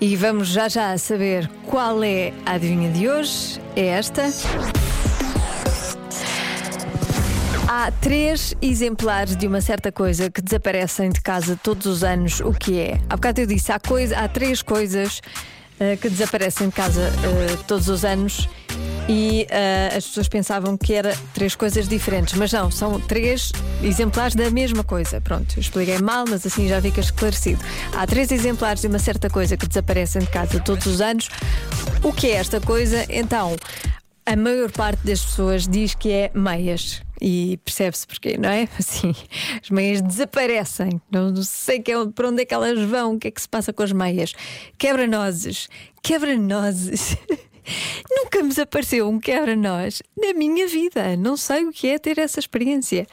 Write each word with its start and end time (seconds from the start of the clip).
E 0.00 0.16
vamos 0.16 0.48
já 0.48 0.66
já 0.66 0.96
saber 0.96 1.46
qual 1.66 2.02
é 2.02 2.32
a 2.46 2.52
adivinha 2.52 2.90
de 2.90 3.06
hoje. 3.06 3.60
É 3.76 3.88
esta. 3.88 4.22
Há 7.68 7.92
três 8.00 8.54
exemplares 8.62 9.36
de 9.36 9.46
uma 9.46 9.60
certa 9.60 9.92
coisa 9.92 10.30
que 10.30 10.40
desaparecem 10.40 11.10
de 11.10 11.20
casa 11.20 11.58
todos 11.62 11.84
os 11.84 12.02
anos. 12.02 12.40
O 12.40 12.52
que 12.52 12.80
é? 12.80 12.98
Há 13.10 13.16
bocado 13.16 13.42
eu 13.42 13.46
disse, 13.46 13.70
há, 13.72 13.78
coisa, 13.78 14.16
há 14.16 14.26
três 14.26 14.62
coisas 14.62 15.20
uh, 15.78 15.96
que 16.00 16.08
desaparecem 16.08 16.68
de 16.68 16.74
casa 16.74 17.02
uh, 17.02 17.64
todos 17.64 17.90
os 17.90 18.02
anos 18.02 18.48
e 19.10 19.44
uh, 19.50 19.96
as 19.96 20.06
pessoas 20.06 20.28
pensavam 20.28 20.76
que 20.76 20.94
era 20.94 21.18
três 21.34 21.56
coisas 21.56 21.88
diferentes, 21.88 22.34
mas 22.34 22.52
não, 22.52 22.70
são 22.70 23.00
três 23.00 23.50
exemplares 23.82 24.36
da 24.36 24.48
mesma 24.52 24.84
coisa. 24.84 25.20
Pronto, 25.20 25.58
expliquei 25.58 25.98
mal, 25.98 26.24
mas 26.28 26.46
assim 26.46 26.68
já 26.68 26.80
fica 26.80 27.00
esclarecido. 27.00 27.60
Há 27.92 28.06
três 28.06 28.30
exemplares 28.30 28.82
de 28.82 28.86
uma 28.86 29.00
certa 29.00 29.28
coisa 29.28 29.56
que 29.56 29.66
desaparecem 29.66 30.22
de 30.22 30.28
casa 30.28 30.60
todos 30.60 30.86
os 30.86 31.00
anos. 31.00 31.28
O 32.04 32.12
que 32.12 32.28
é 32.28 32.34
esta 32.36 32.60
coisa? 32.60 33.04
Então, 33.08 33.56
a 34.24 34.36
maior 34.36 34.70
parte 34.70 35.04
das 35.04 35.24
pessoas 35.24 35.66
diz 35.66 35.92
que 35.92 36.12
é 36.12 36.30
meias. 36.32 37.02
E 37.20 37.58
percebe-se 37.64 38.06
porquê, 38.06 38.38
não 38.38 38.48
é? 38.48 38.68
Assim, 38.78 39.12
as 39.60 39.70
meias 39.70 40.00
desaparecem. 40.00 41.02
Não 41.10 41.34
sei 41.42 41.80
que 41.80 41.90
é, 41.90 42.06
para 42.06 42.28
onde 42.28 42.42
é 42.42 42.44
que 42.44 42.54
elas 42.54 42.80
vão, 42.88 43.14
o 43.14 43.18
que 43.18 43.26
é 43.26 43.30
que 43.32 43.42
se 43.42 43.48
passa 43.48 43.72
com 43.72 43.82
as 43.82 43.90
meias. 43.90 44.34
Quebra-nozes. 44.78 45.68
Quebra-nozes. 46.00 47.16
Nunca 48.10 48.42
me 48.42 48.48
desapareceu 48.48 49.08
um 49.08 49.18
quebra-nós 49.18 50.02
na 50.16 50.32
minha 50.34 50.66
vida. 50.66 51.16
Não 51.16 51.36
sei 51.36 51.64
o 51.64 51.72
que 51.72 51.88
é 51.88 51.98
ter 51.98 52.18
essa 52.18 52.38
experiência. 52.40 53.06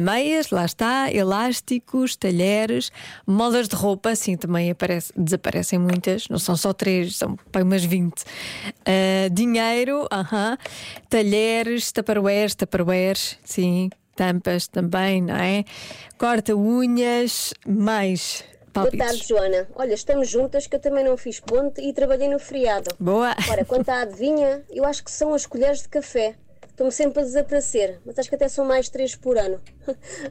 Meias, 0.00 0.50
lá 0.50 0.64
está, 0.64 1.12
elásticos, 1.12 2.14
talheres, 2.14 2.92
molas 3.26 3.68
de 3.68 3.74
roupa, 3.74 4.14
sim, 4.14 4.36
também 4.36 4.70
aparece, 4.70 5.12
desaparecem 5.16 5.78
muitas, 5.78 6.28
não 6.28 6.38
são 6.38 6.56
só 6.56 6.72
três, 6.72 7.16
são 7.16 7.36
bem 7.52 7.62
umas 7.62 7.84
20. 7.84 8.12
Uh, 8.12 8.24
ah, 8.86 9.28
dinheiro, 9.30 10.02
uh 10.04 10.24
-huh. 10.24 10.58
talheres, 11.08 11.90
taparoeiros, 11.90 12.54
taparoeiros, 12.54 13.38
sim, 13.44 13.90
tampas 14.14 14.68
também, 14.68 15.20
não 15.20 15.34
é? 15.34 15.64
Corta-unhas, 16.16 17.52
mais 17.66 18.44
Palpites. 18.72 18.98
Boa 18.98 19.08
tarde, 19.10 19.28
Joana. 19.28 19.68
Olha, 19.74 19.94
estamos 19.94 20.28
juntas 20.28 20.66
que 20.66 20.76
eu 20.76 20.80
também 20.80 21.04
não 21.04 21.16
fiz 21.16 21.38
ponte 21.40 21.80
e 21.80 21.92
trabalhei 21.92 22.28
no 22.28 22.38
feriado. 22.38 22.90
Boa! 22.98 23.34
Ora, 23.50 23.64
quanto 23.64 23.90
à 23.90 24.02
adivinha, 24.02 24.62
eu 24.70 24.84
acho 24.84 25.04
que 25.04 25.10
são 25.10 25.34
as 25.34 25.46
colheres 25.46 25.82
de 25.82 25.88
café. 25.88 26.34
Estão-me 26.68 26.90
sempre 26.90 27.20
a 27.20 27.22
desaparecer, 27.22 28.00
mas 28.04 28.18
acho 28.18 28.30
que 28.30 28.34
até 28.34 28.48
são 28.48 28.64
mais 28.64 28.88
três 28.88 29.14
por 29.14 29.36
ano. 29.36 29.60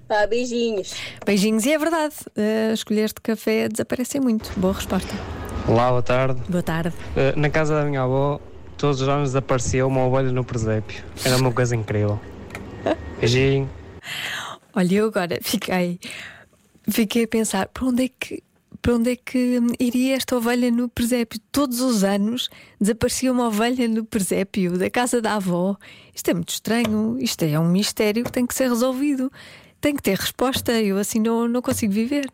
Pá, 0.08 0.26
beijinhos. 0.28 0.96
Beijinhos, 1.24 1.66
e 1.66 1.74
é 1.74 1.78
verdade, 1.78 2.16
eh, 2.36 2.72
as 2.74 2.84
colheres 2.84 3.14
de 3.14 3.22
café 3.22 3.70
desaparecem 3.70 4.20
muito. 4.20 4.52
Boa 4.60 4.74
resposta. 4.74 5.14
Olá, 5.68 5.90
boa 5.92 6.02
tarde. 6.02 6.42
Boa 6.50 6.64
tarde. 6.64 6.96
Uh, 7.16 7.40
na 7.40 7.50
casa 7.50 7.76
da 7.76 7.86
minha 7.86 8.02
avó, 8.02 8.42
todos 8.76 9.02
os 9.02 9.08
anos 9.08 9.36
aparecia 9.36 9.86
uma 9.86 10.04
ovelha 10.04 10.32
no 10.32 10.44
presépio. 10.44 11.04
Era 11.24 11.38
uma 11.38 11.54
coisa 11.54 11.76
incrível. 11.76 12.20
Beijinho. 13.20 13.70
Olha, 14.74 14.96
eu 14.96 15.06
agora 15.06 15.38
fiquei 15.44 16.00
fiquei 16.90 17.24
a 17.24 17.28
pensar 17.28 17.68
para 17.68 17.86
onde 17.86 18.06
é 18.06 18.10
que 18.10 18.44
para 18.82 18.96
onde 18.96 19.12
é 19.12 19.16
que 19.16 19.60
iria 19.80 20.16
esta 20.16 20.36
ovelha 20.36 20.72
no 20.72 20.90
presépio? 20.90 21.40
Todos 21.52 21.80
os 21.82 22.04
anos 22.04 22.50
desaparecia 22.80 23.32
uma 23.32 23.48
ovelha 23.48 23.88
no 23.88 24.04
presépio 24.04 24.76
da 24.78 24.90
casa 24.90 25.22
da 25.22 25.36
avó. 25.36 25.78
Isto 26.16 26.32
é 26.32 26.34
muito 26.34 26.50
estranho, 26.50 27.16
isto 27.20 27.44
é 27.44 27.60
um 27.60 27.70
mistério 27.70 28.24
que 28.24 28.32
tem 28.32 28.46
que 28.46 28.56
ser 28.56 28.70
resolvido. 28.70 29.32
Tem 29.80 29.96
que 29.96 30.02
ter 30.02 30.18
resposta, 30.18 30.72
eu 30.74 30.98
assim 30.98 31.20
não, 31.20 31.48
não 31.48 31.62
consigo 31.62 31.94
viver. 31.94 32.28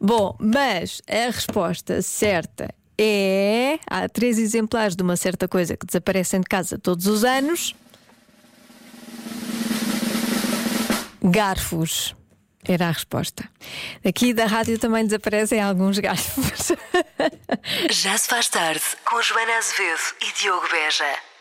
Bom, 0.00 0.36
mas 0.40 1.00
a 1.08 1.30
resposta 1.30 2.02
certa 2.02 2.74
é. 2.98 3.78
Há 3.86 4.08
três 4.08 4.38
exemplares 4.38 4.96
de 4.96 5.02
uma 5.02 5.16
certa 5.16 5.46
coisa 5.46 5.76
que 5.76 5.86
desaparecem 5.86 6.40
de 6.40 6.46
casa 6.46 6.78
todos 6.78 7.06
os 7.06 7.24
anos. 7.24 7.74
Garfos. 11.22 12.14
Era 12.66 12.88
a 12.88 12.90
resposta. 12.90 13.48
Aqui 14.06 14.32
da 14.32 14.46
rádio 14.46 14.78
também 14.78 15.04
desaparecem 15.04 15.60
alguns 15.60 15.98
garfos. 15.98 16.72
Já 17.90 18.16
se 18.16 18.28
faz 18.28 18.48
tarde 18.48 18.82
com 19.04 19.20
Joana 19.20 19.58
Azevedo 19.58 20.00
e 20.22 20.40
Diogo 20.40 20.66
Beja. 20.70 21.33